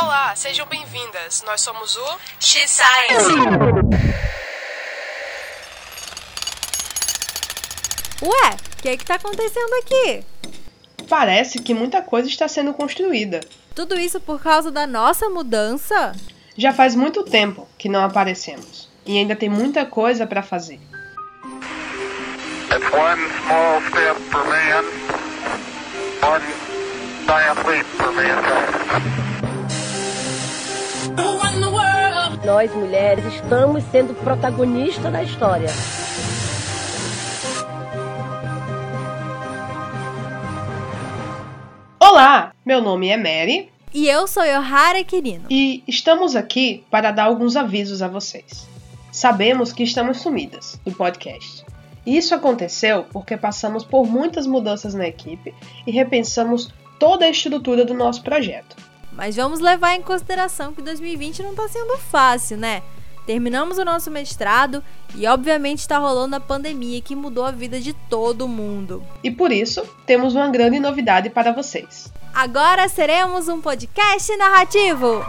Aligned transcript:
Olá, 0.00 0.32
sejam 0.36 0.64
bem-vindas. 0.66 1.42
Nós 1.44 1.60
somos 1.60 1.96
o 1.96 2.18
X-Science. 2.38 3.32
Ué, 8.22 8.56
o 8.78 8.82
que 8.82 8.88
é 8.90 8.96
que 8.96 9.04
tá 9.04 9.16
acontecendo 9.16 9.72
aqui? 9.82 10.24
Parece 11.08 11.58
que 11.58 11.74
muita 11.74 12.00
coisa 12.00 12.28
está 12.28 12.46
sendo 12.46 12.72
construída. 12.74 13.40
Tudo 13.74 13.98
isso 13.98 14.20
por 14.20 14.40
causa 14.40 14.70
da 14.70 14.86
nossa 14.86 15.28
mudança? 15.28 16.12
Já 16.56 16.72
faz 16.72 16.94
muito 16.94 17.24
tempo 17.24 17.66
que 17.76 17.88
não 17.88 18.04
aparecemos 18.04 18.88
e 19.04 19.18
ainda 19.18 19.34
tem 19.34 19.48
muita 19.48 19.84
coisa 19.84 20.28
para 20.28 20.44
fazer. 20.44 20.78
It's 22.70 22.92
one 22.92 23.20
small 23.42 23.80
step 23.88 24.20
for 24.30 24.44
man, 24.44 24.84
one 26.22 26.44
giant 27.26 27.66
leap 27.66 27.86
for 27.96 28.12
mankind. 28.12 29.47
Nós, 32.44 32.72
mulheres, 32.74 33.24
estamos 33.34 33.82
sendo 33.90 34.14
protagonistas 34.14 35.12
da 35.12 35.22
história. 35.22 35.68
Olá, 42.00 42.52
meu 42.64 42.80
nome 42.80 43.08
é 43.08 43.16
Mary 43.16 43.70
E 43.92 44.08
eu 44.08 44.26
sou 44.26 44.44
Yohara 44.44 45.02
Quirino. 45.04 45.44
e 45.50 45.82
estamos 45.86 46.36
aqui 46.36 46.84
para 46.90 47.10
dar 47.10 47.24
alguns 47.24 47.56
avisos 47.56 48.02
a 48.02 48.08
vocês. 48.08 48.66
Sabemos 49.10 49.72
que 49.72 49.82
estamos 49.82 50.18
sumidas 50.20 50.80
do 50.84 50.92
podcast. 50.92 51.64
E 52.06 52.16
isso 52.16 52.34
aconteceu 52.34 53.04
porque 53.12 53.36
passamos 53.36 53.84
por 53.84 54.06
muitas 54.06 54.46
mudanças 54.46 54.94
na 54.94 55.06
equipe 55.06 55.54
e 55.86 55.90
repensamos 55.90 56.72
toda 56.98 57.24
a 57.26 57.30
estrutura 57.30 57.84
do 57.84 57.94
nosso 57.94 58.22
projeto. 58.22 58.76
Mas 59.18 59.34
vamos 59.34 59.58
levar 59.58 59.96
em 59.96 60.00
consideração 60.00 60.72
que 60.72 60.80
2020 60.80 61.42
não 61.42 61.52
tá 61.52 61.66
sendo 61.66 61.98
fácil, 61.98 62.56
né? 62.56 62.84
Terminamos 63.26 63.76
o 63.76 63.84
nosso 63.84 64.12
mestrado 64.12 64.80
e, 65.12 65.26
obviamente, 65.26 65.80
está 65.80 65.98
rolando 65.98 66.36
a 66.36 66.40
pandemia 66.40 67.00
que 67.02 67.16
mudou 67.16 67.44
a 67.44 67.50
vida 67.50 67.80
de 67.80 67.92
todo 67.92 68.46
mundo. 68.46 69.04
E 69.24 69.28
por 69.28 69.50
isso, 69.50 69.82
temos 70.06 70.36
uma 70.36 70.48
grande 70.48 70.78
novidade 70.78 71.30
para 71.30 71.50
vocês. 71.50 72.12
Agora 72.32 72.88
seremos 72.88 73.48
um 73.48 73.60
podcast 73.60 74.36
narrativo! 74.36 75.24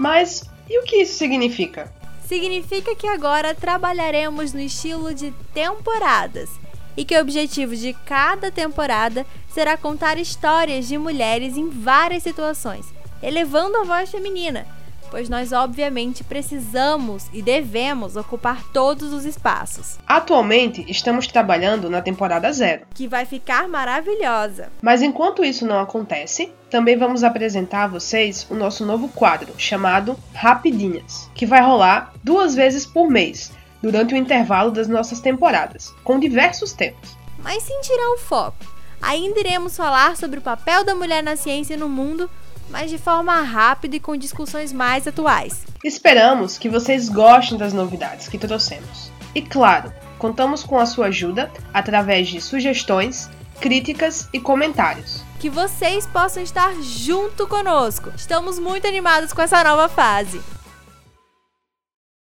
Mas 0.00 0.50
e 0.68 0.76
o 0.80 0.82
que 0.82 0.96
isso 0.96 1.16
significa? 1.16 1.94
Significa 2.26 2.96
que 2.96 3.06
agora 3.06 3.54
trabalharemos 3.54 4.52
no 4.52 4.60
estilo 4.60 5.14
de 5.14 5.30
temporadas 5.54 6.50
e 6.96 7.04
que 7.04 7.16
o 7.16 7.20
objetivo 7.20 7.76
de 7.76 7.92
cada 8.04 8.50
temporada 8.50 9.26
será 9.52 9.76
contar 9.76 10.18
histórias 10.18 10.86
de 10.88 10.96
mulheres 10.98 11.56
em 11.56 11.68
várias 11.68 12.22
situações, 12.22 12.86
elevando 13.22 13.76
a 13.78 13.84
voz 13.84 14.10
feminina, 14.10 14.66
pois 15.10 15.28
nós 15.28 15.52
obviamente 15.52 16.24
precisamos 16.24 17.26
e 17.32 17.40
devemos 17.40 18.16
ocupar 18.16 18.62
todos 18.72 19.12
os 19.12 19.24
espaços, 19.24 19.98
Atualmente, 20.06 20.84
estamos 20.88 21.26
trabalhando 21.28 21.88
na 21.88 22.02
temporada 22.02 22.50
zero. 22.52 22.86
que 22.94 23.06
vai 23.06 23.24
ficar 23.24 23.68
maravilhosa. 23.68 24.68
Mas 24.82 25.02
enquanto 25.02 25.44
isso 25.44 25.64
não 25.66 25.78
acontece, 25.78 26.52
também 26.68 26.96
vamos 26.96 27.22
apresentar 27.22 27.84
a 27.84 27.88
vocês 27.88 28.46
o 28.50 28.54
nosso 28.54 28.84
novo 28.84 29.08
quadro 29.08 29.52
chamado 29.56 30.18
Rapidinhas, 30.34 31.30
que 31.34 31.46
vai 31.46 31.62
rolar 31.62 32.12
duas 32.24 32.54
vezes 32.54 32.84
por 32.84 33.08
mês, 33.08 33.52
durante 33.82 34.14
o 34.14 34.16
intervalo 34.16 34.70
das 34.70 34.88
nossas 34.88 35.20
temporadas, 35.20 35.94
com 36.02 36.18
diversos 36.18 36.72
temas. 36.72 37.16
Mas 37.38 37.62
sem 37.62 37.80
tirar 37.80 38.10
o 38.14 38.18
foco, 38.18 38.64
ainda 39.00 39.38
iremos 39.38 39.76
falar 39.76 40.16
sobre 40.16 40.38
o 40.38 40.42
papel 40.42 40.84
da 40.84 40.94
mulher 40.94 41.22
na 41.22 41.36
ciência 41.36 41.74
e 41.74 41.76
no 41.76 41.88
mundo, 41.88 42.30
mas 42.68 42.90
de 42.90 42.98
forma 42.98 43.40
rápida 43.42 43.96
e 43.96 44.00
com 44.00 44.16
discussões 44.16 44.72
mais 44.72 45.06
atuais. 45.06 45.64
Esperamos 45.84 46.58
que 46.58 46.68
vocês 46.68 47.08
gostem 47.08 47.56
das 47.56 47.72
novidades 47.72 48.28
que 48.28 48.38
trouxemos. 48.38 49.10
E 49.34 49.42
claro, 49.42 49.92
contamos 50.18 50.64
com 50.64 50.78
a 50.78 50.86
sua 50.86 51.06
ajuda 51.06 51.50
através 51.72 52.28
de 52.28 52.40
sugestões, 52.40 53.30
críticas 53.60 54.28
e 54.32 54.40
comentários. 54.40 55.22
Que 55.38 55.50
vocês 55.50 56.06
possam 56.06 56.42
estar 56.42 56.74
junto 56.82 57.46
conosco. 57.46 58.10
Estamos 58.16 58.58
muito 58.58 58.86
animados 58.86 59.32
com 59.32 59.42
essa 59.42 59.62
nova 59.62 59.88
fase. 59.88 60.40